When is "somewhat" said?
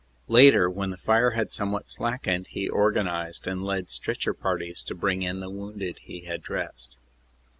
1.53-1.91